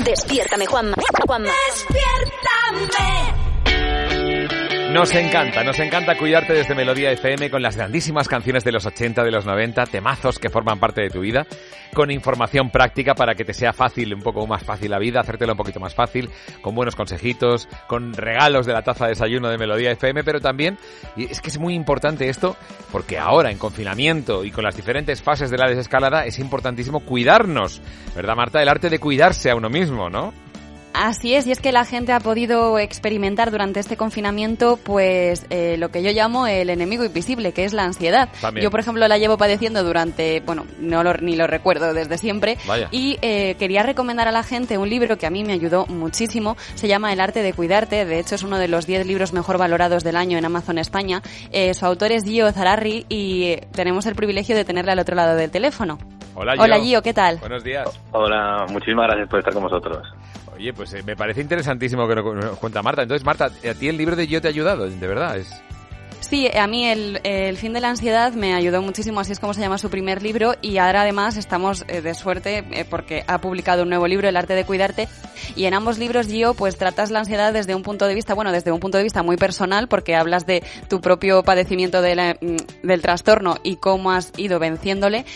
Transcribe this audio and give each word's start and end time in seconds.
Despiértame, 0.00 0.66
Juanma. 0.66 0.96
Juanma. 1.26 1.52
Despiértame. 1.68 3.51
Nos 4.92 5.14
encanta, 5.14 5.64
nos 5.64 5.78
encanta 5.78 6.18
cuidarte 6.18 6.52
desde 6.52 6.74
Melodía 6.74 7.10
FM 7.12 7.50
con 7.50 7.62
las 7.62 7.76
grandísimas 7.76 8.28
canciones 8.28 8.62
de 8.62 8.72
los 8.72 8.84
80, 8.84 9.24
de 9.24 9.30
los 9.30 9.46
90, 9.46 9.86
temazos 9.86 10.38
que 10.38 10.50
forman 10.50 10.78
parte 10.78 11.00
de 11.00 11.08
tu 11.08 11.20
vida, 11.20 11.46
con 11.94 12.10
información 12.10 12.68
práctica 12.68 13.14
para 13.14 13.34
que 13.34 13.44
te 13.44 13.54
sea 13.54 13.72
fácil, 13.72 14.12
un 14.12 14.20
poco 14.20 14.46
más 14.46 14.62
fácil 14.64 14.90
la 14.90 14.98
vida, 14.98 15.20
hacértelo 15.20 15.52
un 15.52 15.56
poquito 15.56 15.80
más 15.80 15.94
fácil, 15.94 16.28
con 16.60 16.74
buenos 16.74 16.94
consejitos, 16.94 17.68
con 17.86 18.12
regalos 18.12 18.66
de 18.66 18.74
la 18.74 18.82
taza 18.82 19.06
de 19.06 19.12
desayuno 19.12 19.48
de 19.48 19.56
Melodía 19.56 19.92
FM, 19.92 20.24
pero 20.24 20.40
también, 20.40 20.76
y 21.16 21.24
es 21.24 21.40
que 21.40 21.48
es 21.48 21.58
muy 21.58 21.74
importante 21.74 22.28
esto, 22.28 22.54
porque 22.90 23.18
ahora 23.18 23.50
en 23.50 23.56
confinamiento 23.56 24.44
y 24.44 24.50
con 24.50 24.62
las 24.62 24.76
diferentes 24.76 25.22
fases 25.22 25.50
de 25.50 25.56
la 25.56 25.70
desescalada 25.70 26.26
es 26.26 26.38
importantísimo 26.38 27.00
cuidarnos, 27.00 27.80
¿verdad 28.14 28.36
Marta? 28.36 28.60
El 28.60 28.68
arte 28.68 28.90
de 28.90 28.98
cuidarse 28.98 29.50
a 29.50 29.56
uno 29.56 29.70
mismo, 29.70 30.10
¿no? 30.10 30.34
Así 30.94 31.34
es, 31.34 31.46
y 31.46 31.52
es 31.52 31.60
que 31.60 31.72
la 31.72 31.84
gente 31.84 32.12
ha 32.12 32.20
podido 32.20 32.78
experimentar 32.78 33.50
durante 33.50 33.80
este 33.80 33.96
confinamiento, 33.96 34.78
pues 34.82 35.46
eh, 35.50 35.76
lo 35.78 35.90
que 35.90 36.02
yo 36.02 36.10
llamo 36.10 36.46
el 36.46 36.70
enemigo 36.70 37.04
invisible, 37.04 37.52
que 37.52 37.64
es 37.64 37.72
la 37.72 37.84
ansiedad. 37.84 38.28
También. 38.40 38.64
Yo, 38.64 38.70
por 38.70 38.80
ejemplo, 38.80 39.06
la 39.08 39.18
llevo 39.18 39.38
padeciendo 39.38 39.82
durante, 39.84 40.40
bueno, 40.40 40.66
no 40.78 41.02
lo, 41.02 41.14
ni 41.14 41.36
lo 41.36 41.46
recuerdo 41.46 41.94
desde 41.94 42.18
siempre. 42.18 42.58
Vaya. 42.66 42.88
Y 42.90 43.18
eh, 43.22 43.56
quería 43.58 43.82
recomendar 43.82 44.28
a 44.28 44.32
la 44.32 44.42
gente 44.42 44.78
un 44.78 44.88
libro 44.88 45.16
que 45.16 45.26
a 45.26 45.30
mí 45.30 45.44
me 45.44 45.52
ayudó 45.52 45.86
muchísimo. 45.86 46.56
Se 46.74 46.88
llama 46.88 47.12
El 47.12 47.20
arte 47.20 47.42
de 47.42 47.52
cuidarte. 47.52 48.04
De 48.04 48.18
hecho, 48.18 48.34
es 48.34 48.42
uno 48.42 48.58
de 48.58 48.68
los 48.68 48.86
10 48.86 49.06
libros 49.06 49.32
mejor 49.32 49.58
valorados 49.58 50.04
del 50.04 50.16
año 50.16 50.38
en 50.38 50.44
Amazon 50.44 50.78
España. 50.78 51.22
Eh, 51.50 51.74
su 51.74 51.86
autor 51.86 52.12
es 52.12 52.24
Gio 52.24 52.50
Zararri 52.52 53.06
y 53.08 53.44
eh, 53.44 53.68
tenemos 53.72 54.06
el 54.06 54.14
privilegio 54.14 54.56
de 54.56 54.64
tenerle 54.64 54.92
al 54.92 54.98
otro 54.98 55.16
lado 55.16 55.36
del 55.36 55.50
teléfono. 55.50 55.98
Hola, 56.34 56.54
Hola, 56.58 56.78
Gio, 56.80 57.02
¿qué 57.02 57.12
tal? 57.12 57.38
Buenos 57.38 57.62
días. 57.62 57.88
Hola, 58.10 58.66
muchísimas 58.70 59.06
gracias 59.06 59.28
por 59.28 59.38
estar 59.38 59.52
con 59.52 59.64
vosotros. 59.64 60.02
Oye, 60.54 60.72
pues 60.72 60.92
eh, 60.94 61.02
me 61.02 61.16
parece 61.16 61.40
interesantísimo 61.40 62.06
que 62.06 62.14
nos 62.14 62.58
cuenta 62.58 62.82
Marta. 62.82 63.02
Entonces, 63.02 63.24
Marta, 63.24 63.46
a 63.46 63.74
ti 63.74 63.88
el 63.88 63.96
libro 63.96 64.16
de 64.16 64.26
Yo 64.26 64.40
te 64.40 64.48
ha 64.48 64.50
ayudado, 64.50 64.88
de 64.88 65.06
verdad. 65.06 65.36
Sí, 66.32 66.48
a 66.48 66.66
mí 66.66 66.86
el, 66.86 67.56
fin 67.58 67.74
de 67.74 67.80
la 67.80 67.90
ansiedad 67.90 68.32
me 68.32 68.54
ayudó 68.54 68.80
muchísimo, 68.80 69.20
así 69.20 69.32
es 69.32 69.40
como 69.40 69.52
se 69.52 69.60
llama 69.60 69.76
su 69.76 69.90
primer 69.90 70.22
libro 70.22 70.54
y 70.62 70.78
ahora 70.78 71.02
además 71.02 71.36
estamos 71.36 71.84
eh, 71.88 72.00
de 72.00 72.14
suerte 72.14 72.64
eh, 72.70 72.86
porque 72.88 73.24
ha 73.26 73.38
publicado 73.38 73.82
un 73.82 73.90
nuevo 73.90 74.06
libro, 74.06 74.28
El 74.28 74.36
arte 74.36 74.54
de 74.54 74.64
cuidarte, 74.64 75.08
y 75.56 75.64
en 75.64 75.74
ambos 75.74 75.98
libros, 75.98 76.28
Gio, 76.28 76.54
pues 76.54 76.78
tratas 76.78 77.10
la 77.10 77.18
ansiedad 77.18 77.52
desde 77.52 77.74
un 77.74 77.82
punto 77.82 78.06
de 78.06 78.14
vista, 78.14 78.32
bueno, 78.34 78.52
desde 78.52 78.72
un 78.72 78.80
punto 78.80 78.96
de 78.96 79.04
vista 79.04 79.22
muy 79.22 79.36
personal 79.36 79.88
porque 79.88 80.14
hablas 80.14 80.46
de 80.46 80.62
tu 80.88 81.00
propio 81.00 81.42
padecimiento 81.42 82.00
mm, 82.00 82.86
del 82.86 83.02
trastorno 83.02 83.56
y 83.62 83.76
cómo 83.76 84.10
has 84.10 84.32
ido 84.38 84.58
venciéndole 84.58 85.26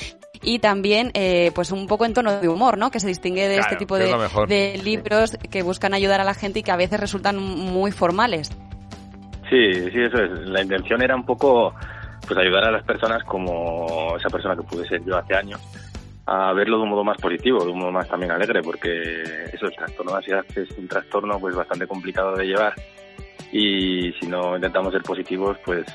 y 0.43 0.59
también 0.59 1.11
eh, 1.15 1.53
pues 1.55 1.73
un 1.73 1.87
poco 1.87 2.05
en 2.05 2.15
tono 2.15 2.41
de 2.41 2.49
humor, 2.49 2.79
¿no? 2.79 2.91
Que 2.91 3.01
se 3.01 3.09
distingue 3.09 3.49
de 3.49 3.57
Claro, 3.57 3.63
este 3.63 3.77
tipo 3.77 3.97
de, 3.99 4.15
de 4.49 4.81
libros 4.83 5.37
que 5.51 5.63
buscan 5.63 5.95
ayudar 5.95 6.21
a 6.21 6.25
la 6.25 6.35
gente 6.35 6.61
y 6.61 6.63
que 6.63 6.71
a 6.71 6.77
veces 6.77 7.01
resultan 7.01 7.39
muy 7.39 7.93
formales. 7.93 8.51
Sí, 9.51 9.73
sí, 9.91 10.01
eso 10.01 10.19
es. 10.19 10.31
La 10.49 10.63
intención 10.63 11.03
era 11.03 11.15
un 11.15 11.25
poco 11.25 11.75
pues 12.27 12.39
ayudar 12.39 12.65
a 12.65 12.71
las 12.71 12.85
personas 12.85 13.23
como 13.25 14.17
esa 14.17 14.29
persona 14.29 14.57
que 14.57 14.63
pude 14.63 14.87
ser 14.89 15.05
yo 15.05 15.17
hace 15.17 15.35
años 15.35 15.61
a 16.27 16.53
verlo 16.53 16.79
de 16.79 16.83
un 16.83 16.91
modo 16.91 17.05
más 17.05 17.19
positivo, 17.19 17.65
de 17.65 17.71
un 17.71 17.79
modo 17.79 17.93
más 17.93 18.09
también 18.09 18.33
alegre, 18.33 18.61
porque 18.61 19.23
eso, 19.53 19.67
el 19.67 19.77
trastorno 19.77 20.11
de 20.13 20.19
ansiedad 20.19 20.45
es 20.57 20.71
un 20.77 20.89
trastorno 20.89 21.39
pues 21.39 21.55
bastante 21.55 21.87
complicado 21.87 22.35
de 22.35 22.47
llevar 22.47 22.75
y 23.53 24.13
si 24.21 24.27
no 24.27 24.57
intentamos 24.57 24.93
ser 24.93 25.03
positivos, 25.03 25.57
pues 25.65 25.87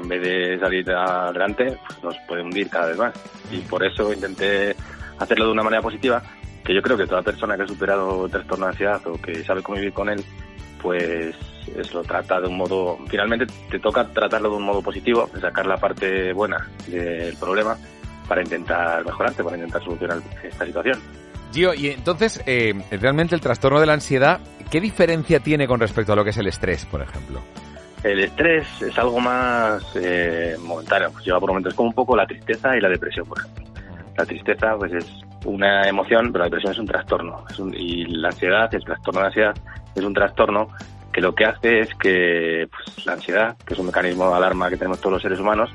en 0.00 0.08
vez 0.08 0.22
de 0.22 0.58
salir 0.58 0.90
adelante, 0.90 1.78
pues 1.86 2.02
nos 2.02 2.16
puede 2.26 2.42
hundir 2.42 2.68
cada 2.68 2.86
vez 2.86 2.98
más. 2.98 3.14
Y 3.50 3.58
por 3.60 3.84
eso 3.84 4.12
intenté 4.12 4.74
hacerlo 5.18 5.46
de 5.46 5.52
una 5.52 5.62
manera 5.62 5.82
positiva, 5.82 6.22
que 6.64 6.74
yo 6.74 6.82
creo 6.82 6.96
que 6.96 7.06
toda 7.06 7.22
persona 7.22 7.56
que 7.56 7.62
ha 7.62 7.66
superado 7.66 8.28
trastorno 8.28 8.66
de 8.66 8.72
ansiedad 8.72 9.06
o 9.06 9.20
que 9.20 9.44
sabe 9.44 9.62
cómo 9.62 9.76
vivir 9.76 9.92
con 9.92 10.08
él, 10.08 10.24
pues 10.82 11.34
es 11.76 11.94
lo 11.94 12.02
trata 12.02 12.40
de 12.40 12.48
un 12.48 12.56
modo, 12.56 12.98
finalmente 13.08 13.46
te 13.70 13.78
toca 13.78 14.06
tratarlo 14.08 14.50
de 14.50 14.56
un 14.56 14.64
modo 14.64 14.82
positivo, 14.82 15.28
sacar 15.40 15.66
la 15.66 15.76
parte 15.76 16.32
buena 16.32 16.68
del 16.86 17.36
problema 17.36 17.76
para 18.26 18.42
intentar 18.42 19.04
mejorarte, 19.04 19.44
para 19.44 19.56
intentar 19.56 19.82
solucionar 19.82 20.18
esta 20.42 20.64
situación. 20.64 20.98
Gio, 21.52 21.74
y 21.74 21.88
entonces, 21.88 22.40
eh, 22.46 22.74
realmente 22.92 23.34
el 23.34 23.40
trastorno 23.40 23.80
de 23.80 23.86
la 23.86 23.94
ansiedad, 23.94 24.40
¿qué 24.70 24.80
diferencia 24.80 25.40
tiene 25.40 25.66
con 25.66 25.80
respecto 25.80 26.12
a 26.12 26.16
lo 26.16 26.22
que 26.22 26.30
es 26.30 26.36
el 26.36 26.46
estrés, 26.46 26.86
por 26.86 27.02
ejemplo? 27.02 27.40
El 28.02 28.20
estrés 28.20 28.66
es 28.80 28.98
algo 28.98 29.20
más 29.20 29.82
eh, 29.94 30.56
momentáneo, 30.62 31.10
pues 31.12 31.24
lleva 31.24 31.38
por 31.40 31.50
momentos 31.50 31.74
como 31.74 31.88
un 31.90 31.94
poco 31.94 32.16
la 32.16 32.26
tristeza 32.26 32.76
y 32.76 32.80
la 32.80 32.88
depresión, 32.88 33.26
por 33.26 33.38
ejemplo. 33.38 33.64
La 34.16 34.24
tristeza 34.24 34.74
pues 34.78 34.92
es 34.92 35.06
una 35.44 35.86
emoción, 35.88 36.32
pero 36.32 36.40
la 36.40 36.44
depresión 36.46 36.72
es 36.72 36.78
un 36.78 36.86
trastorno. 36.86 37.44
Es 37.50 37.58
un- 37.58 37.74
y 37.74 38.04
la 38.06 38.28
ansiedad, 38.28 38.74
el 38.74 38.84
trastorno 38.84 39.20
de 39.20 39.26
ansiedad, 39.26 39.54
es 39.94 40.02
un 40.04 40.14
trastorno 40.14 40.68
que 41.12 41.20
lo 41.20 41.34
que 41.34 41.44
hace 41.44 41.80
es 41.80 41.94
que 41.94 42.68
pues, 42.70 43.04
la 43.06 43.14
ansiedad, 43.14 43.56
que 43.66 43.74
es 43.74 43.80
un 43.80 43.86
mecanismo 43.86 44.28
de 44.28 44.36
alarma 44.36 44.70
que 44.70 44.76
tenemos 44.76 45.00
todos 45.00 45.14
los 45.14 45.22
seres 45.22 45.40
humanos, 45.40 45.70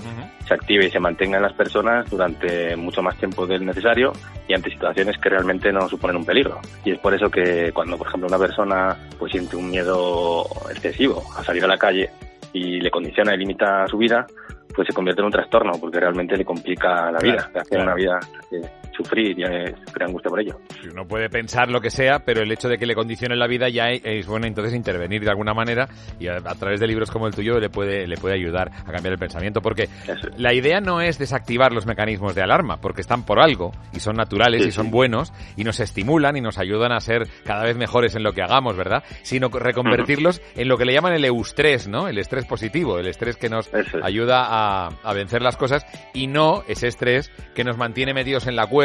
se 0.48 0.54
active 0.54 0.86
y 0.88 0.92
se 0.92 1.00
mantenga 1.00 1.38
en 1.38 1.44
las 1.44 1.54
personas 1.54 2.10
durante 2.10 2.76
mucho 2.76 3.02
más 3.02 3.18
tiempo 3.18 3.46
del 3.46 3.66
necesario 3.66 4.14
y 4.48 4.54
ante 4.54 4.70
situaciones 4.70 5.18
que 5.18 5.30
realmente 5.30 5.72
no 5.74 5.90
suponen 5.90 6.18
un 6.18 6.26
peligro. 6.26 6.60
Y 6.84 6.92
es 6.92 7.00
por 7.00 7.14
eso 7.14 7.30
que 7.30 7.72
cuando, 7.74 7.98
por 7.98 8.08
ejemplo, 8.08 8.28
una 8.28 8.40
persona 8.40 8.96
pues 9.20 9.32
siente 9.32 9.56
un 9.56 9.70
miedo 9.70 10.46
excesivo 10.70 11.24
a 11.38 11.44
salir 11.44 11.64
a 11.64 11.68
la 11.68 11.78
calle 11.78 12.10
y 12.54 12.80
le 12.80 12.90
condiciona 12.90 13.34
y 13.34 13.38
limita 13.38 13.88
su 13.88 13.98
vida, 13.98 14.26
pues 14.74 14.88
se 14.88 14.94
convierte 14.94 15.22
en 15.22 15.26
un 15.26 15.32
trastorno 15.32 15.74
porque 15.80 16.00
realmente 16.00 16.38
le 16.38 16.46
complica 16.46 17.12
la 17.12 17.20
vida, 17.20 17.36
Claro, 17.52 17.60
hace 17.62 17.70
claro. 17.70 17.84
una 17.84 17.96
vida 17.96 18.20
eh, 18.52 18.62
sufrir 18.96 19.38
y 19.40 19.44
eh, 19.44 19.74
sufrir 19.86 20.04
angustia 20.04 20.30
por 20.30 20.40
ello. 20.40 20.60
Uno 20.92 21.06
puede 21.08 21.30
pensar 21.30 21.70
lo 21.70 21.82
que 21.82 21.90
sea, 21.90 22.20
pero 22.26 22.42
el 22.42 22.52
hecho 22.52 22.70
de 22.70 22.78
que 22.78 22.86
le 22.86 22.96
condicione 22.96 23.36
la 23.36 23.48
vida 23.48 23.70
ya 23.70 23.90
es 23.90 24.28
bueno 24.28 24.48
entonces 24.48 24.74
intervenir 24.74 25.24
de 25.24 25.30
alguna 25.30 25.54
manera 25.54 25.88
y 26.20 26.28
a, 26.28 26.36
a 26.38 26.56
través 26.56 26.80
de 26.80 26.88
libros 26.88 27.12
como 27.12 27.28
el 27.28 27.34
tuyo 27.36 27.60
le 27.60 27.70
puede, 27.70 28.08
le 28.08 28.18
puede 28.18 28.36
ayudar 28.36 28.72
a 28.72 28.92
cambiar 28.92 29.14
el 29.14 29.20
pensamiento. 29.20 29.62
Porque 29.62 29.84
Eso 30.08 30.30
la 30.38 30.54
idea 30.54 30.80
no 30.80 31.02
es 31.02 31.18
desactivar 31.18 31.72
los 31.74 31.86
mecanismos 31.86 32.36
de 32.36 32.42
alarma, 32.42 32.78
porque 32.78 33.02
están 33.02 33.26
por 33.26 33.40
algo 33.40 33.72
y 33.94 34.00
son 34.00 34.16
naturales 34.16 34.64
Sí, 34.64 34.70
y 34.70 34.72
son 34.72 34.86
sí. 34.86 34.92
buenos 34.92 35.34
y 35.58 35.64
nos 35.64 35.80
estimulan 35.80 36.38
y 36.38 36.42
nos 36.42 36.58
ayudan 36.58 36.92
a 36.92 37.00
ser 37.00 37.28
cada 37.44 37.64
vez 37.64 37.76
mejores 37.76 38.16
en 38.16 38.24
lo 38.24 38.34
que 38.34 38.42
hagamos, 38.42 38.76
¿verdad? 38.78 39.04
Sino 39.24 39.50
reconvertirlos 39.50 40.42
en 40.56 40.68
lo 40.68 40.78
que 40.78 40.86
le 40.86 40.94
llaman 40.94 41.14
el 41.14 41.26
eustrés, 41.26 41.88
¿no? 41.88 42.08
El 42.08 42.18
estrés 42.18 42.46
positivo, 42.46 43.00
el 43.00 43.08
estrés 43.08 43.36
que 43.38 43.50
nos 43.50 43.74
es. 43.74 43.88
ayuda 44.02 44.46
a, 44.48 44.90
a 45.04 45.14
vencer 45.14 45.42
las 45.42 45.58
cosas 45.58 45.86
y 46.14 46.28
no 46.28 46.64
ese 46.68 46.88
estrés 46.88 47.32
que 47.54 47.64
nos 47.64 47.78
mantiene 47.78 48.14
metidos 48.14 48.48
en 48.48 48.56
la 48.56 48.68
cueva. 48.68 48.85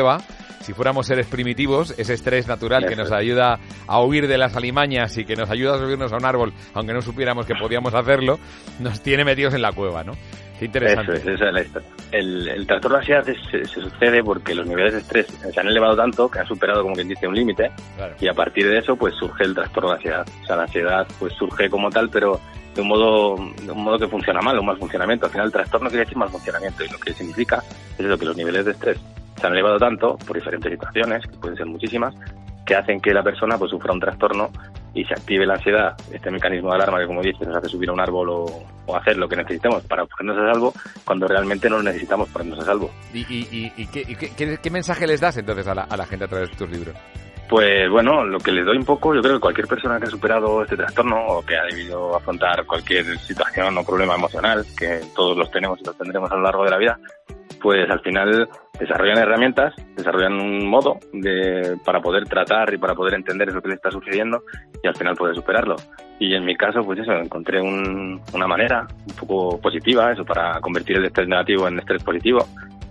Si 0.60 0.74
fuéramos 0.74 1.06
seres 1.06 1.26
primitivos, 1.26 1.94
ese 1.98 2.12
estrés 2.14 2.46
natural 2.46 2.86
que 2.86 2.94
nos 2.94 3.10
ayuda 3.12 3.58
a 3.86 4.02
huir 4.02 4.28
de 4.28 4.36
las 4.36 4.54
alimañas 4.56 5.16
y 5.16 5.24
que 5.24 5.34
nos 5.34 5.50
ayuda 5.50 5.74
a 5.74 5.78
subirnos 5.78 6.12
a 6.12 6.16
un 6.16 6.24
árbol, 6.26 6.52
aunque 6.74 6.92
no 6.92 7.00
supiéramos 7.00 7.46
que 7.46 7.54
podíamos 7.54 7.94
hacerlo, 7.94 8.38
nos 8.78 9.00
tiene 9.00 9.24
metidos 9.24 9.54
en 9.54 9.62
la 9.62 9.72
cueva, 9.72 10.04
¿no? 10.04 10.12
Qué 10.58 10.66
interesante. 10.66 11.14
Eso 11.16 11.30
es, 11.30 11.40
es. 11.40 11.82
El, 12.12 12.46
el 12.46 12.66
trastorno 12.66 12.98
de 12.98 13.00
ansiedad 13.00 13.24
se, 13.24 13.64
se 13.64 13.80
sucede 13.80 14.22
porque 14.22 14.54
los 14.54 14.66
niveles 14.66 14.92
de 14.92 15.00
estrés 15.00 15.26
se 15.28 15.58
han 15.58 15.68
elevado 15.68 15.96
tanto 15.96 16.30
que 16.30 16.38
han 16.40 16.46
superado, 16.46 16.82
como 16.82 16.94
quien 16.94 17.08
dice, 17.08 17.26
un 17.26 17.34
límite 17.34 17.70
Claro. 17.96 18.14
y 18.20 18.28
a 18.28 18.34
partir 18.34 18.68
de 18.68 18.78
eso 18.78 18.94
pues 18.96 19.14
surge 19.14 19.44
el 19.44 19.54
trastorno 19.54 19.88
de 19.88 19.96
ansiedad. 19.96 20.26
O 20.42 20.46
sea, 20.46 20.56
la 20.56 20.62
ansiedad 20.64 21.06
pues 21.18 21.32
surge 21.38 21.70
como 21.70 21.88
tal, 21.88 22.10
pero 22.10 22.38
de 22.74 22.82
un 22.82 22.88
modo 22.88 23.36
de 23.62 23.72
un 23.72 23.82
modo 23.82 23.98
que 23.98 24.08
funciona 24.08 24.42
mal, 24.42 24.58
un 24.58 24.66
mal 24.66 24.76
funcionamiento. 24.76 25.24
Al 25.24 25.32
final 25.32 25.46
el 25.46 25.52
trastorno 25.52 25.88
quiere 25.88 26.04
decir 26.04 26.18
mal 26.18 26.28
funcionamiento 26.28 26.84
y 26.84 26.88
lo 26.88 26.98
que 26.98 27.14
significa 27.14 27.62
es 27.98 28.04
lo 28.04 28.18
que 28.18 28.26
los 28.26 28.36
niveles 28.36 28.66
de 28.66 28.72
estrés 28.72 28.98
se 29.40 29.46
han 29.46 29.52
elevado 29.54 29.78
tanto 29.78 30.16
por 30.18 30.36
diferentes 30.36 30.70
situaciones, 30.70 31.26
que 31.26 31.36
pueden 31.38 31.56
ser 31.56 31.66
muchísimas, 31.66 32.14
que 32.66 32.74
hacen 32.76 33.00
que 33.00 33.12
la 33.12 33.22
persona 33.22 33.58
pues 33.58 33.70
sufra 33.70 33.92
un 33.92 34.00
trastorno 34.00 34.50
y 34.94 35.04
se 35.04 35.14
active 35.14 35.46
la 35.46 35.54
ansiedad, 35.54 35.96
este 36.12 36.30
mecanismo 36.30 36.68
de 36.70 36.76
alarma 36.76 36.98
que 36.98 37.06
como 37.06 37.22
dices 37.22 37.46
nos 37.46 37.56
hace 37.56 37.68
subir 37.68 37.88
a 37.88 37.92
un 37.92 38.00
árbol 38.00 38.28
o, 38.30 38.46
o 38.86 38.96
hacer 38.96 39.16
lo 39.16 39.28
que 39.28 39.36
necesitemos 39.36 39.82
para 39.84 40.04
ponernos 40.04 40.44
a 40.44 40.52
salvo 40.52 40.72
cuando 41.04 41.26
realmente 41.28 41.68
no 41.70 41.76
lo 41.78 41.82
necesitamos 41.84 42.28
ponernos 42.28 42.60
a 42.60 42.64
salvo. 42.64 42.90
¿Y, 43.14 43.20
y, 43.20 43.48
y- 43.50 43.72
y 43.76 43.86
qué, 43.86 44.00
y 44.06 44.14
qué- 44.16 44.58
qué- 44.60 44.70
mensaje 44.70 45.06
les 45.06 45.20
das 45.20 45.36
entonces 45.36 45.66
a 45.68 45.74
la, 45.74 45.82
a 45.82 45.96
la 45.96 46.06
gente 46.06 46.24
a 46.24 46.28
través 46.28 46.50
de 46.50 46.56
tus 46.56 46.70
libros? 46.70 46.94
Pues 47.48 47.90
bueno, 47.90 48.24
lo 48.24 48.38
que 48.38 48.52
les 48.52 48.64
doy 48.64 48.76
un 48.78 48.84
poco, 48.84 49.12
yo 49.12 49.20
creo 49.22 49.34
que 49.34 49.40
cualquier 49.40 49.66
persona 49.66 49.98
que 49.98 50.04
ha 50.06 50.10
superado 50.10 50.62
este 50.62 50.76
trastorno 50.76 51.16
o 51.26 51.42
que 51.44 51.56
ha 51.56 51.64
debido 51.64 52.14
afrontar 52.16 52.64
cualquier 52.64 53.18
situación 53.18 53.76
o 53.76 53.82
problema 53.84 54.14
emocional, 54.14 54.64
que 54.78 55.00
todos 55.16 55.36
los 55.36 55.50
tenemos 55.50 55.80
y 55.80 55.84
los 55.84 55.96
tendremos 55.98 56.30
a 56.30 56.36
lo 56.36 56.42
largo 56.42 56.62
de 56.64 56.70
la 56.70 56.78
vida, 56.78 56.98
pues 57.60 57.88
al 57.90 58.00
final 58.00 58.48
desarrollan 58.78 59.18
herramientas, 59.18 59.74
desarrollan 59.96 60.40
un 60.40 60.66
modo 60.66 60.98
de, 61.12 61.76
para 61.84 62.00
poder 62.00 62.24
tratar 62.24 62.72
y 62.72 62.78
para 62.78 62.94
poder 62.94 63.14
entender 63.14 63.48
eso 63.48 63.60
que 63.60 63.68
le 63.68 63.74
está 63.74 63.90
sucediendo 63.90 64.42
y 64.82 64.86
al 64.88 64.96
final 64.96 65.14
poder 65.16 65.34
superarlo. 65.36 65.76
Y 66.18 66.34
en 66.34 66.44
mi 66.44 66.56
caso, 66.56 66.82
pues 66.82 66.98
eso, 67.00 67.12
encontré 67.12 67.60
un- 67.60 68.20
una 68.32 68.46
manera 68.46 68.86
un 69.08 69.14
poco 69.16 69.60
positiva, 69.60 70.12
eso, 70.12 70.24
para 70.24 70.60
convertir 70.60 70.96
el 70.96 71.04
estrés 71.06 71.28
negativo 71.28 71.68
en 71.68 71.78
estrés 71.78 72.02
positivo, 72.02 72.46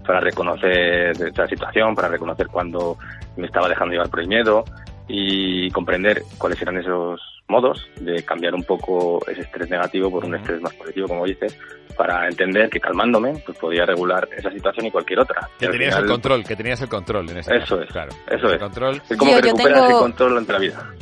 para 0.06 0.20
reconocer 0.20 1.12
esa 1.12 1.48
situación, 1.48 1.94
para 1.96 2.08
reconocer 2.08 2.48
cuando 2.48 2.98
me 3.38 3.46
estaba 3.46 3.70
dejando 3.70 3.94
llevar 3.94 4.10
por 4.10 4.20
el 4.22 4.28
miedo 4.28 4.64
y 5.08 5.70
comprender 5.72 6.22
cuáles 6.38 6.62
eran 6.62 6.78
esos 6.78 7.22
modos 7.50 7.90
de 8.00 8.24
cambiar 8.24 8.54
un 8.56 8.64
poco 8.64 9.20
ese 9.28 9.42
estrés 9.42 9.70
negativo 9.70 10.10
por 10.12 10.24
un 10.26 10.36
estrés 10.36 10.62
más 10.62 10.74
positivo, 10.76 11.08
como 11.08 11.26
dices, 11.26 11.58
para 11.98 12.28
entender 12.28 12.70
que 12.70 12.80
calmándome 12.80 13.42
pues 13.46 13.58
podía 13.58 13.86
regular 13.86 14.28
esa 14.38 14.52
situación 14.52 14.86
y 14.86 14.92
cualquier 14.92 15.20
otra. 15.20 15.50
Que 15.60 15.68
tenías 15.68 15.98
el 15.98 16.06
control, 16.06 16.44
que 16.46 16.56
tenías 16.56 16.82
el 16.82 16.88
control 16.90 17.30
en 17.32 17.38
ese 17.40 17.56
Eso 17.58 17.82
es, 17.82 17.92
claro. 17.92 18.12
Eso 18.30 18.48
es. 18.54 18.60
Control. 18.60 19.02
Es 19.10 19.18
como 19.18 19.32
Yo- 19.32 19.38
que 19.38 19.42
recuperas 19.48 19.74
tengo- 19.82 19.88
el 19.90 19.98
control 20.04 20.38
ante 20.38 20.54
la 20.54 20.60
vida. 20.60 20.94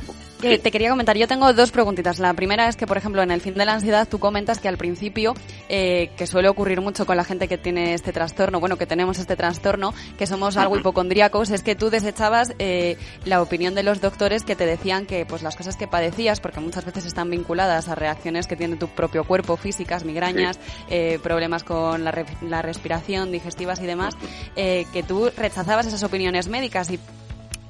Que 0.42 0.60
te 0.60 0.70
quería 0.70 0.92
comentar, 0.92 1.18
yo 1.18 1.28
tengo 1.28 1.52
dos 1.54 1.72
preguntitas. 1.72 2.20
La 2.20 2.32
primera 2.36 2.68
es 2.68 2.76
que, 2.76 2.86
por 2.86 2.96
ejemplo, 2.98 3.24
en 3.24 3.32
el 3.32 3.42
fin 3.42 3.56
de 3.56 3.66
la 3.66 3.74
ansiedad 3.74 4.08
tú 4.08 4.20
comentas 4.20 4.60
que 4.60 4.68
al 4.68 4.78
principio, 4.78 5.34
eh, 5.68 6.12
que 6.16 6.28
suele 6.28 6.48
ocurrir 6.48 6.80
mucho 6.80 7.08
con 7.08 7.18
la 7.18 7.24
gente 7.24 7.48
que 7.48 7.58
tiene 7.58 7.96
este 7.96 8.14
trastorno, 8.14 8.60
bueno, 8.60 8.78
que 8.78 8.86
tenemos 8.86 9.18
este 9.18 9.36
trastorno, 9.36 9.96
que 10.18 10.28
somos 10.28 10.56
algo 10.56 10.78
hipocondríacos, 10.78 11.50
es 11.50 11.64
que 11.64 11.74
tú 11.76 11.90
desechabas 11.90 12.54
eh, 12.60 12.98
la 13.26 13.42
opinión 13.42 13.74
de 13.74 13.82
los 13.82 14.00
doctores 14.00 14.44
que 14.44 14.56
te 14.56 14.68
decían 14.68 15.08
que 15.08 15.26
pues 15.26 15.42
las 15.42 15.56
cosas 15.56 15.76
que 15.76 15.88
padecías, 15.88 16.40
porque 16.40 16.60
muchas 16.60 16.86
veces 16.86 17.06
están 17.08 17.32
vinculadas 17.32 17.88
a 17.90 17.96
reacciones 17.96 18.46
que 18.46 18.56
tiene 18.56 18.76
tu 18.76 18.90
propio 18.90 19.24
cuerpo, 19.24 19.58
físicas, 19.58 20.06
migrañas, 20.06 20.60
eh, 20.90 21.20
problemas 21.24 21.64
con 21.64 22.04
la, 22.04 22.12
re- 22.12 22.26
la 22.44 22.62
respiración, 22.62 23.32
digestivas 23.32 23.82
y 23.82 23.88
demás, 23.88 24.16
eh, 24.56 24.86
que 24.94 25.02
tú 25.02 25.32
rechazabas 25.36 25.88
esas 25.88 26.04
opiniones 26.04 26.48
médicas 26.48 26.92
y 26.92 27.00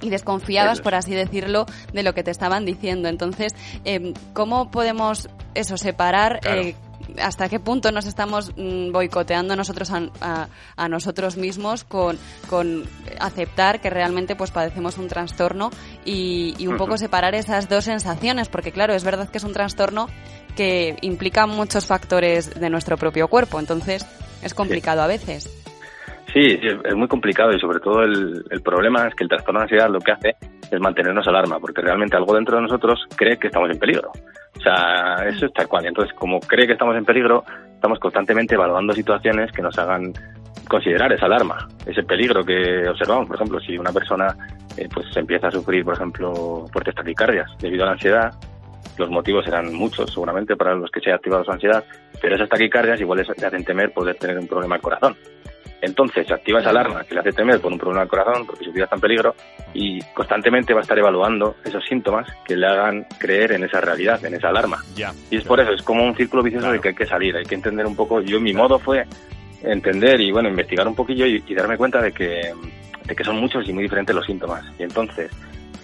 y 0.02 0.10
desconfiabas, 0.10 0.82
por 0.82 0.96
así 0.96 1.14
decirlo, 1.14 1.66
de 1.94 2.04
lo 2.04 2.14
que 2.14 2.24
te 2.24 2.32
estaban 2.32 2.66
diciendo. 2.66 3.10
Entonces, 3.10 3.54
eh, 3.86 4.14
¿cómo 4.34 4.70
podemos 4.72 5.30
eso 5.56 5.78
separar? 5.78 6.40
Claro. 6.42 6.62
eh, 6.62 6.76
¿Hasta 7.22 7.48
qué 7.48 7.60
punto 7.60 7.92
nos 7.92 8.06
estamos 8.06 8.52
mm, 8.58 8.92
boicoteando 8.92 9.56
nosotros 9.56 9.92
a, 9.92 10.02
a- 10.20 10.48
a 10.76 10.90
nosotros 10.90 11.38
mismos 11.38 11.84
con, 11.86 12.18
con 12.50 12.84
aceptar 13.20 13.80
que 13.80 13.90
realmente 13.90 14.36
pues 14.36 14.52
padecemos 14.52 14.98
un 14.98 15.08
trastorno 15.08 15.70
y, 16.06 16.54
y 16.58 16.68
un 16.68 16.76
poco 16.78 16.98
separar 16.98 17.34
esas 17.34 17.70
dos 17.70 17.86
sensaciones? 17.86 18.50
Porque 18.50 18.72
claro, 18.74 18.94
es 18.94 19.04
verdad 19.06 19.30
que 19.30 19.38
es 19.38 19.44
un 19.46 19.54
trastorno 19.54 20.10
que 20.58 20.98
implica 21.02 21.46
muchos 21.48 21.86
factores 21.86 22.60
de 22.60 22.70
nuestro 22.70 22.98
propio 22.98 23.30
cuerpo, 23.30 23.60
entonces 23.60 24.06
es 24.42 24.54
complicado 24.54 25.02
a 25.02 25.08
veces. 25.08 25.50
Sí, 26.34 26.60
es 26.62 26.96
muy 26.96 27.08
complicado 27.08 27.54
y 27.54 27.60
sobre 27.60 27.80
todo 27.80 28.04
el, 28.04 28.44
el 28.50 28.62
problema 28.62 29.08
es 29.08 29.16
que 29.16 29.24
el 29.24 29.30
trastorno 29.30 29.62
de 29.62 29.64
ansiedad 29.64 29.90
lo 29.90 30.00
que 30.00 30.12
hace 30.12 30.36
es 30.70 30.80
mantenernos 30.80 31.28
alarma, 31.28 31.60
porque 31.60 31.82
realmente 31.82 32.18
algo 32.18 32.36
dentro 32.36 32.58
de 32.58 32.64
nosotros 32.64 33.06
cree 33.16 33.38
que 33.38 33.48
estamos 33.48 33.70
en 33.70 33.80
peligro. 33.80 34.12
O 34.58 34.62
sea, 34.62 35.26
eso 35.28 35.46
es 35.46 35.54
tal 35.54 35.68
cual. 35.68 35.86
Entonces, 35.86 36.14
como 36.16 36.40
cree 36.40 36.68
que 36.68 36.74
estamos 36.74 36.96
en 36.98 37.06
peligro, 37.06 37.44
estamos 37.74 38.00
constantemente 38.00 38.56
evaluando 38.56 38.94
situaciones 38.94 39.52
que 39.52 39.62
nos 39.62 39.78
hagan 39.78 40.14
considerar 40.68 41.12
esa 41.14 41.28
alarma, 41.28 41.68
ese 41.86 42.04
peligro 42.04 42.44
que 42.44 42.88
observamos. 42.90 43.28
Por 43.28 43.36
ejemplo, 43.36 43.60
si 43.60 43.78
una 43.78 43.94
persona 43.94 44.36
eh, 44.76 44.90
pues 44.94 45.06
empieza 45.16 45.48
a 45.48 45.52
sufrir, 45.52 45.86
por 45.86 45.94
ejemplo, 45.94 46.66
fuertes 46.72 46.96
taquicardias 46.96 47.50
debido 47.60 47.84
a 47.84 47.88
la 47.88 47.92
ansiedad, 47.94 48.34
los 48.98 49.10
motivos 49.10 49.46
serán 49.46 49.74
muchos 49.74 50.12
seguramente 50.12 50.56
para 50.56 50.76
los 50.76 50.90
que 50.92 51.00
se 51.00 51.12
ha 51.12 51.16
activado 51.16 51.44
su 51.44 51.52
ansiedad, 51.52 51.84
pero 52.22 52.36
esas 52.36 52.50
taquicardias 52.50 53.00
igual 53.00 53.20
les 53.20 53.30
hacen 53.30 53.64
temer 53.64 53.94
poder 53.94 54.16
tener 54.16 54.38
un 54.38 54.48
problema 54.48 54.76
al 54.76 54.82
corazón. 54.82 55.16
Entonces 55.82 56.26
se 56.28 56.34
activa 56.34 56.60
esa 56.60 56.72
alarma 56.72 57.04
que 57.04 57.14
le 57.14 57.20
hace 57.20 57.32
temer 57.34 57.60
por 57.62 57.72
un 57.72 57.78
problema 57.78 58.02
al 58.02 58.08
corazón, 58.08 58.46
porque 58.48 58.66
su 58.66 58.72
vida 58.72 58.86
está 58.86 58.96
en 58.96 59.02
peligro, 59.02 59.36
y 59.74 60.02
constantemente 60.14 60.74
va 60.74 60.80
a 60.80 60.82
estar 60.82 60.98
evaluando 60.98 61.56
esos 61.64 61.84
síntomas 61.86 62.28
que 62.46 62.56
le 62.56 62.66
hagan 62.66 63.06
creer 63.20 63.52
en 63.52 63.64
esa 63.64 63.80
realidad, 63.80 64.24
en 64.26 64.34
esa 64.34 64.50
alarma. 64.50 64.84
Ya. 64.96 65.14
Y 65.30 65.38
es 65.38 65.44
por 65.44 65.60
eso, 65.60 65.72
es 65.74 65.82
como 65.84 66.04
un 66.06 66.16
círculo 66.16 66.42
vicioso 66.44 66.64
Claro. 66.66 66.74
de 66.74 66.82
que 66.82 66.90
hay 66.90 66.96
que 66.96 67.06
salir, 67.06 67.36
hay 67.36 67.46
que 67.46 67.56
entender 67.56 67.86
un 67.86 67.96
poco. 67.96 68.22
Yo 68.22 68.40
mi 68.40 68.54
modo 68.54 68.80
fue 68.80 69.06
entender 69.64 70.20
y 70.22 70.32
bueno, 70.32 70.50
investigar 70.50 70.88
un 70.88 70.96
poquillo 70.96 71.26
y, 71.26 71.44
y 71.48 71.54
darme 71.56 71.78
cuenta 71.78 72.02
de 72.02 72.12
que, 72.12 72.52
de 73.06 73.16
que 73.16 73.24
son 73.24 73.38
muchos 73.38 73.68
y 73.70 73.74
muy 73.74 73.84
diferentes 73.84 74.16
los 74.16 74.26
síntomas. 74.26 74.64
Y 74.80 74.84
entonces, 74.84 75.32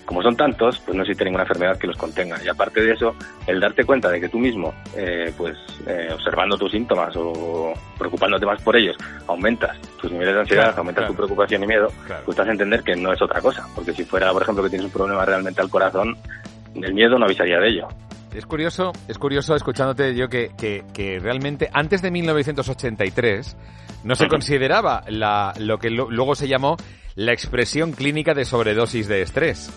como 0.06 0.22
son 0.22 0.36
tantos, 0.36 0.80
pues 0.80 0.96
no 0.96 1.04
existe 1.04 1.24
ninguna 1.26 1.44
enfermedad 1.44 1.78
que 1.78 1.88
los 1.88 1.98
contenga. 1.98 2.38
Y 2.44 2.48
aparte 2.50 2.82
de 2.82 2.94
eso, 2.94 3.16
el 3.48 3.60
darte 3.60 3.84
cuenta 3.86 4.10
de 4.10 4.20
que 4.20 4.30
tú 4.30 4.38
mismo, 4.40 4.74
eh, 4.96 5.34
pues 5.38 5.58
eh, 5.88 6.10
observando 6.14 6.58
tus 6.58 6.72
síntomas 6.72 7.16
o 7.16 7.74
preocupándote 7.98 8.46
más 8.46 8.62
por 8.62 8.76
ellos, 8.76 8.96
aumentas 9.28 9.78
tus 10.02 10.12
niveles 10.12 10.34
de 10.36 10.40
ansiedad, 10.42 10.64
Claro, 10.66 10.78
aumentas 10.80 11.02
claro. 11.04 11.14
tu 11.14 11.18
preocupación 11.18 11.64
y 11.64 11.68
miedo, 11.68 11.88
Claro. 12.06 12.22
pues 12.26 12.36
te 12.36 12.42
hace 12.42 12.52
entender 12.52 12.84
que 12.84 12.96
no 12.96 13.14
es 13.14 13.22
otra 13.22 13.40
cosa. 13.42 13.66
Porque 13.76 13.94
si 13.94 14.04
fuera, 14.04 14.32
por 14.32 14.42
ejemplo, 14.44 14.64
que 14.64 14.70
tienes 14.70 14.86
un 14.88 14.92
problema 14.92 15.26
realmente 15.26 15.62
al 15.62 15.70
corazón, 15.70 16.18
el 16.76 16.94
miedo 16.94 17.18
no 17.18 17.26
avisaría 17.26 17.60
de 17.60 17.68
ello. 17.70 17.88
Es 18.36 18.46
curioso, 18.48 18.92
es 19.08 19.18
curioso 19.20 19.56
escuchándote 19.56 20.16
yo 20.16 20.28
que, 20.28 20.50
que, 20.58 20.84
que 20.92 21.20
realmente 21.20 21.70
antes 21.72 22.02
de 22.02 22.10
1983 22.10 23.56
no 24.04 24.16
se 24.16 24.28
consideraba 24.28 25.04
la, 25.08 25.54
lo 25.60 25.78
que 25.78 25.90
lo- 25.90 26.10
luego 26.10 26.36
se 26.36 26.48
llamó 26.48 26.76
la 27.16 27.32
expresión 27.32 27.92
clínica 27.92 28.34
de 28.34 28.44
sobredosis 28.44 29.08
de 29.08 29.22
estrés. 29.22 29.72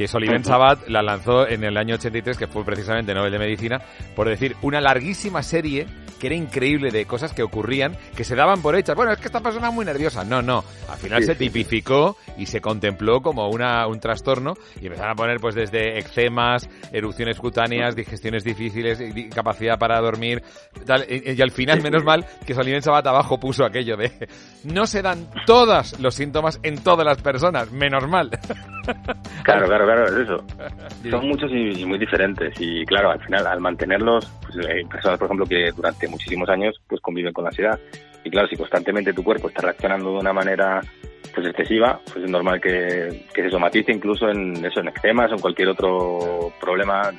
Que 0.00 0.08
Soliven. 0.08 0.42
Sabat 0.46 0.88
la 0.88 1.02
lanzó 1.02 1.46
en 1.46 1.62
el 1.62 1.76
año 1.76 1.96
83, 1.96 2.38
que 2.38 2.46
fue 2.46 2.64
precisamente 2.64 3.12
Nobel 3.12 3.32
de 3.32 3.38
Medicina, 3.38 3.82
por 4.16 4.30
decir 4.30 4.56
una 4.62 4.80
larguísima 4.80 5.42
serie 5.42 5.86
que 6.20 6.28
era 6.28 6.36
increíble 6.36 6.90
de 6.90 7.04
cosas 7.06 7.32
que 7.32 7.42
ocurrían, 7.42 7.96
que 8.14 8.22
se 8.22 8.36
daban 8.36 8.62
por 8.62 8.76
hechas. 8.76 8.94
Bueno, 8.94 9.10
es 9.12 9.18
que 9.18 9.26
esta 9.26 9.40
persona 9.40 9.68
es 9.68 9.74
muy 9.74 9.84
nerviosa. 9.84 10.22
No, 10.22 10.42
no. 10.42 10.62
Al 10.88 10.98
final 10.98 11.20
Sí, 11.22 11.26
se 11.26 11.34
tipificó 11.34 12.16
y 12.36 12.46
se 12.46 12.60
contempló 12.60 13.20
como 13.22 13.48
una, 13.48 13.86
un 13.88 13.98
trastorno 13.98 14.54
y 14.80 14.86
empezaron 14.86 15.12
a 15.12 15.14
poner 15.16 15.38
pues 15.40 15.54
desde 15.54 15.98
eczemas, 15.98 16.68
erupciones 16.92 17.38
cutáneas, 17.38 17.96
digestiones 17.96 18.44
difíciles, 18.44 19.00
y 19.00 19.12
di- 19.12 19.28
capacidad 19.30 19.78
para 19.78 19.98
dormir, 20.00 20.42
tal, 20.86 21.04
y, 21.08 21.32
y 21.32 21.42
al 21.42 21.50
final, 21.50 21.82
menos 21.82 22.04
mal, 22.04 22.24
que 22.46 22.54
Soliven 22.54 22.82
Sabat 22.82 23.06
abajo 23.06 23.40
puso 23.40 23.64
aquello 23.64 23.96
de 23.96 24.10
no 24.64 24.86
se 24.86 25.00
dan 25.02 25.26
todos 25.46 25.98
los 26.00 26.14
síntomas 26.14 26.60
en 26.62 26.82
todas 26.82 27.04
las 27.06 27.20
personas, 27.22 27.72
menos 27.72 28.06
mal. 28.08 28.30
Claro, 29.44 29.66
claro, 29.66 29.84
claro, 29.84 30.04
es 30.06 30.28
eso. 30.28 30.44
Son 31.10 31.28
muchos 31.28 31.50
y, 31.52 31.80
y 31.82 31.84
muy 31.84 31.98
diferentes 31.98 32.52
y 32.58 32.84
claro, 32.86 33.10
al 33.12 33.20
final 33.24 33.46
al 33.46 33.60
mantenerlos, 33.60 34.26
pues, 34.42 34.66
hay 34.66 34.84
personas 34.84 35.18
por 35.18 35.26
ejemplo 35.26 35.46
que 35.46 35.70
durante 35.76 36.08
muchísimos 36.10 36.48
años 36.48 36.80
pues 36.88 37.00
conviven 37.00 37.32
con 37.32 37.44
la 37.44 37.50
ansiedad 37.50 37.78
y 38.24 38.30
claro, 38.30 38.48
si 38.48 38.56
constantemente 38.56 39.12
tu 39.12 39.24
cuerpo 39.24 39.48
está 39.48 39.62
reaccionando 39.62 40.12
de 40.12 40.18
una 40.18 40.32
manera 40.32 40.80
pues 41.34 41.46
excesiva, 41.46 42.00
pues 42.04 42.24
es 42.24 42.30
normal 42.30 42.60
que, 42.60 43.26
que 43.32 43.42
se 43.42 43.50
somatice 43.50 43.92
incluso 43.92 44.28
en 44.28 44.64
eso, 44.64 44.80
en 44.80 44.88
eczemas 44.88 45.30
o 45.30 45.34
en 45.34 45.40
cualquier 45.40 45.68
otro 45.68 46.52
problema, 46.60 47.12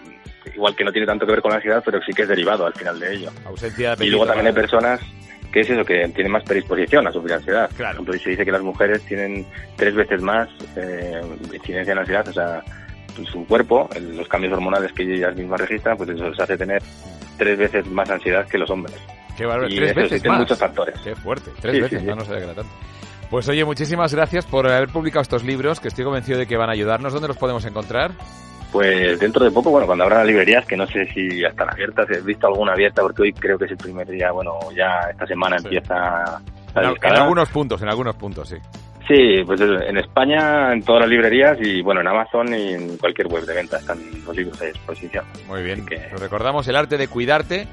igual 0.53 0.75
que 0.75 0.83
no 0.83 0.91
tiene 0.91 1.07
tanto 1.07 1.25
que 1.25 1.31
ver 1.31 1.41
con 1.41 1.51
la 1.51 1.57
ansiedad, 1.57 1.81
pero 1.83 2.01
sí 2.01 2.11
que 2.13 2.23
es 2.23 2.27
derivado 2.27 2.65
al 2.65 2.73
final 2.73 2.99
de 2.99 3.13
ello. 3.13 3.29
Ausencia 3.45 3.95
de 3.95 4.05
Y 4.05 4.09
luego 4.09 4.25
apetito, 4.25 4.37
también 4.37 4.47
hay 4.47 4.61
personas 4.61 4.99
que 5.51 5.61
es 5.61 5.69
eso, 5.69 5.83
que 5.83 6.07
tienen 6.09 6.31
más 6.31 6.43
predisposición 6.43 7.07
a 7.07 7.11
sufrir 7.11 7.33
ansiedad. 7.33 7.69
Claro. 7.75 7.97
Por 7.97 8.07
ejemplo, 8.07 8.23
se 8.23 8.29
dice 8.31 8.45
que 8.45 8.51
las 8.51 8.61
mujeres 8.61 9.01
tienen 9.05 9.45
tres 9.75 9.93
veces 9.95 10.21
más 10.21 10.49
eh, 10.77 11.21
incidencia 11.53 11.91
en 11.91 11.99
ansiedad, 11.99 12.27
o 12.27 12.33
sea, 12.33 12.63
su 13.29 13.45
cuerpo, 13.45 13.89
los 13.99 14.27
cambios 14.27 14.53
hormonales 14.53 14.93
que 14.93 15.03
ellas 15.03 15.35
mismas 15.35 15.59
registran, 15.59 15.97
pues 15.97 16.09
eso 16.09 16.29
les 16.29 16.39
hace 16.39 16.57
tener 16.57 16.81
tres 17.41 17.57
veces 17.57 17.87
más 17.87 18.07
ansiedad 18.07 18.47
que 18.47 18.59
los 18.59 18.69
hombres. 18.69 18.95
Qué 19.35 19.47
bárbaro, 19.47 19.67
Y 19.67 19.75
tres 19.77 19.95
veces 19.95 20.23
más. 20.25 20.39
muchos 20.41 20.59
factores. 20.59 20.99
Qué 21.03 21.15
fuerte, 21.15 21.49
tres 21.59 21.73
Sí, 21.75 21.81
veces, 21.81 21.99
sí, 22.01 22.05
no, 22.05 22.13
sí. 22.13 22.19
no 22.19 22.25
sabía 22.25 22.39
que 22.39 22.45
era 22.45 22.53
tanto. 22.53 22.71
Pues 23.31 23.49
oye, 23.49 23.65
muchísimas 23.65 24.13
gracias 24.13 24.45
por 24.45 24.67
haber 24.67 24.89
publicado 24.89 25.23
estos 25.23 25.43
libros, 25.43 25.79
que 25.79 25.87
estoy 25.87 26.05
convencido 26.05 26.37
de 26.37 26.45
que 26.45 26.55
van 26.55 26.69
a 26.69 26.73
ayudarnos. 26.73 27.11
¿Dónde 27.13 27.27
los 27.29 27.37
podemos 27.37 27.65
encontrar? 27.65 28.11
Pues 28.71 29.19
dentro 29.19 29.43
de 29.43 29.49
poco, 29.51 29.71
bueno, 29.71 29.87
cuando 29.87 30.03
abran 30.03 30.19
las 30.19 30.27
librerías, 30.27 30.65
que 30.65 30.77
no 30.77 30.85
sé 30.85 31.05
si 31.13 31.39
ya 31.41 31.47
están 31.47 31.69
abiertas, 31.71 32.07
he 32.11 32.21
visto 32.21 32.45
alguna 32.47 32.73
abierta 32.73 33.01
porque 33.01 33.23
hoy 33.23 33.33
creo 33.33 33.57
que 33.57 33.65
es 33.65 33.71
el 33.71 33.77
primer 33.77 34.07
día, 34.07 34.31
bueno, 34.31 34.53
ya 34.75 35.09
esta 35.09 35.25
semana 35.25 35.57
empieza 35.57 36.39
En, 36.75 36.83
en 37.01 37.13
algunos 37.17 37.49
puntos, 37.49 37.81
en 37.81 37.89
algunos 37.89 38.15
puntos, 38.15 38.47
sí. 38.49 38.55
Sí, 39.11 39.43
pues 39.45 39.59
en 39.59 39.97
España, 39.97 40.71
en 40.71 40.83
todas 40.83 41.01
las 41.01 41.09
librerías 41.09 41.57
y 41.59 41.81
bueno, 41.81 41.99
en 41.99 42.07
Amazon 42.07 42.53
y 42.53 42.73
en 42.75 42.97
cualquier 42.97 43.27
web 43.27 43.43
de 43.45 43.53
venta 43.55 43.77
están 43.77 43.99
los 44.25 44.33
libros 44.35 44.61
a 44.61 44.65
disposición. 44.65 45.25
Muy 45.47 45.63
bien. 45.63 45.85
Que- 45.85 46.07
Lo 46.11 46.17
recordamos, 46.17 46.65
el 46.69 46.77
arte 46.77 46.97
de 46.97 47.07
cuidarte, 47.09 47.67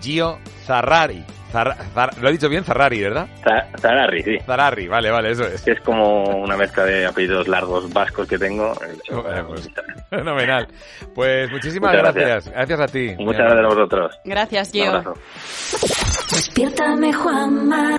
Gio 0.00 0.38
Zarrari. 0.64 1.24
Zar- 1.52 1.76
Zar- 1.94 2.16
lo 2.18 2.28
he 2.28 2.32
dicho 2.32 2.48
bien, 2.48 2.64
Zarrari, 2.64 3.00
¿verdad? 3.02 3.26
Za- 3.44 3.68
Zararri, 3.80 4.22
sí. 4.22 4.38
Zarrari, 4.46 4.86
vale, 4.88 5.10
vale, 5.10 5.30
eso 5.32 5.44
es. 5.46 5.66
Es 5.66 5.80
como 5.80 6.22
una 6.24 6.56
mezcla 6.56 6.84
de 6.84 7.06
apellidos 7.06 7.46
largos 7.48 7.92
vascos 7.92 8.26
que 8.28 8.38
tengo. 8.38 8.72
Bueno, 9.10 9.46
pues, 9.48 9.68
fenomenal. 10.10 10.66
Pues 11.14 11.50
muchísimas 11.52 11.90
Muchas 11.92 12.14
gracias. 12.14 12.50
gracias. 12.52 12.80
a 12.80 12.86
ti. 12.86 13.14
Muchas 13.18 13.42
gracias 13.42 13.64
a 13.64 13.68
vosotros. 13.68 14.18
Gracias, 14.24 14.68
Un 14.68 14.72
Gio. 14.72 14.88
abrazo. 14.90 15.14
Despiértame, 16.30 17.12
Juanma. 17.12 17.96